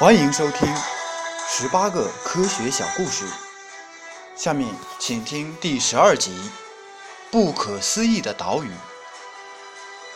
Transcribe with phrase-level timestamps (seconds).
[0.00, 0.66] 欢迎收听
[1.46, 3.26] 十八个科学小故事。
[4.34, 6.32] 下面请听第十二集
[7.30, 8.68] 《不可思议的岛屿》。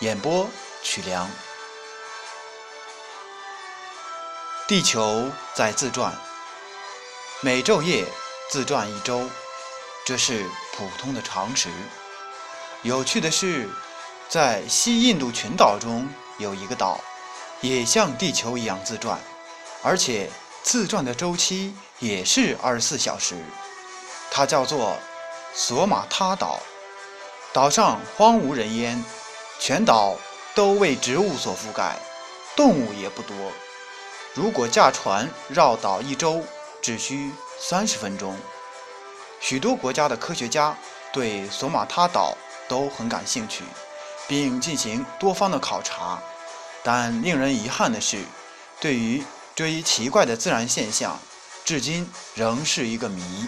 [0.00, 0.48] 演播：
[0.82, 1.30] 曲梁。
[4.66, 6.18] 地球在自转，
[7.42, 8.06] 每昼夜
[8.50, 9.28] 自转一周，
[10.06, 11.68] 这是普通的常识。
[12.80, 13.68] 有趣的是，
[14.26, 16.08] 在西印度群岛中
[16.38, 16.98] 有一个岛，
[17.60, 19.20] 也像地球一样自转。
[19.86, 20.28] 而且
[20.64, 23.36] 自转的周期也是二十四小时，
[24.32, 24.96] 它叫做
[25.54, 26.58] 索马他岛。
[27.52, 29.04] 岛上荒无人烟，
[29.60, 30.16] 全岛
[30.56, 31.94] 都为植物所覆盖，
[32.56, 33.36] 动物也不多。
[34.34, 36.42] 如果驾船绕岛一周，
[36.82, 38.36] 只需三十分钟。
[39.38, 40.76] 许多国家的科学家
[41.12, 43.62] 对索马他岛都很感兴趣，
[44.26, 46.20] 并进行多方的考察。
[46.82, 48.18] 但令人遗憾的是，
[48.80, 49.24] 对于
[49.56, 51.18] 这一奇怪的自然现象，
[51.64, 53.46] 至今仍是一个谜。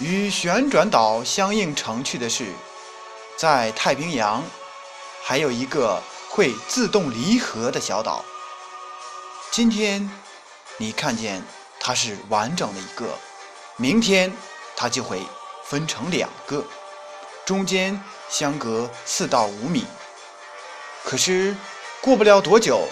[0.00, 2.52] 与旋转岛相映成趣的是，
[3.38, 4.44] 在太平洋
[5.22, 8.22] 还有一个会自动离合的小岛。
[9.50, 10.10] 今天
[10.76, 11.42] 你看见
[11.80, 13.18] 它是完整的一个，
[13.78, 14.30] 明天
[14.76, 15.22] 它就会
[15.64, 16.62] 分成两个，
[17.46, 19.86] 中间相隔四到五米。
[21.02, 21.56] 可是
[22.02, 22.86] 过不了多久。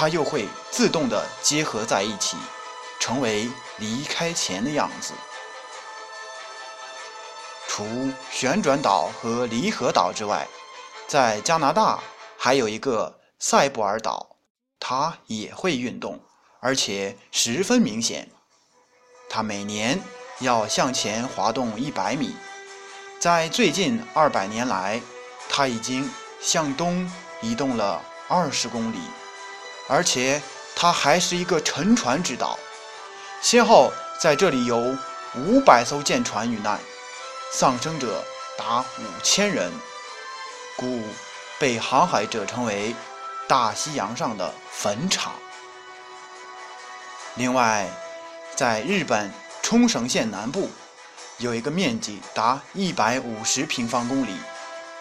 [0.00, 2.38] 它又会自动的结合在一起，
[2.98, 5.12] 成为离开前的样子。
[7.68, 7.84] 除
[8.30, 10.48] 旋转岛和离合岛之外，
[11.06, 12.02] 在加拿大
[12.38, 14.36] 还有一个塞布尔岛，
[14.78, 16.18] 它也会运动，
[16.60, 18.30] 而且十分明显。
[19.28, 20.00] 它每年
[20.38, 22.34] 要向前滑动一百米，
[23.18, 24.98] 在最近二百年来，
[25.50, 27.06] 它已经向东
[27.42, 28.98] 移动了二十公里。
[29.90, 30.40] 而且
[30.76, 32.56] 它还是一个沉船之岛，
[33.42, 34.96] 先后在这里有
[35.34, 36.78] 五百艘舰船遇难，
[37.52, 38.24] 丧生者
[38.56, 39.72] 达五千人，
[40.76, 41.02] 故
[41.58, 42.94] 被航海者称为
[43.48, 45.32] “大西洋上的坟场”。
[47.34, 47.88] 另外，
[48.54, 50.70] 在日本冲绳县南部，
[51.38, 54.36] 有一个面积达一百五十平方公里、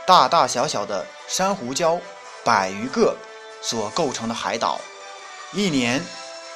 [0.08, 2.02] 大大小小的珊瑚礁
[2.44, 3.16] 百余个。
[3.62, 4.80] 所构成的海岛，
[5.53, 6.03] 一年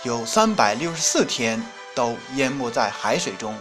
[0.04, 1.66] 有三百六十四天
[1.96, 3.58] 都淹没在海水中，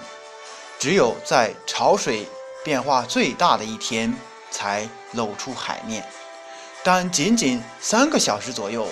[0.78, 2.28] 只有在潮水
[2.64, 4.14] 变化最大的一天
[4.50, 6.08] 才露出海面，
[6.82, 8.88] 但仅仅三个小时左右，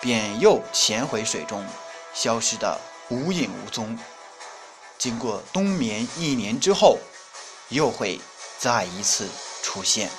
[0.00, 1.64] 便又潜回水中，
[2.12, 3.98] 消失得无影无踪。
[4.98, 6.98] 经过冬眠一年之后，
[7.68, 8.20] 又会
[8.58, 9.28] 再一次
[9.62, 10.10] 出现。